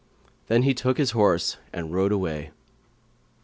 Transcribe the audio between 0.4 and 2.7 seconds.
Then he took horse and rode away.